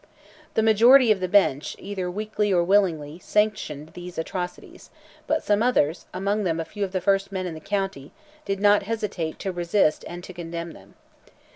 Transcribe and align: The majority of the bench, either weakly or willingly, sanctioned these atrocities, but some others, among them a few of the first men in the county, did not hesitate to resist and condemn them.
The 0.55 0.63
majority 0.63 1.11
of 1.11 1.19
the 1.19 1.27
bench, 1.27 1.75
either 1.77 2.09
weakly 2.09 2.51
or 2.51 2.63
willingly, 2.63 3.19
sanctioned 3.19 3.89
these 3.89 4.17
atrocities, 4.17 4.89
but 5.27 5.43
some 5.43 5.61
others, 5.61 6.07
among 6.11 6.43
them 6.43 6.59
a 6.59 6.65
few 6.65 6.83
of 6.83 6.91
the 6.91 6.99
first 7.01 7.31
men 7.31 7.45
in 7.45 7.53
the 7.53 7.59
county, 7.59 8.11
did 8.43 8.59
not 8.59 8.81
hesitate 8.81 9.37
to 9.37 9.51
resist 9.51 10.03
and 10.07 10.23
condemn 10.23 10.71
them. 10.71 10.95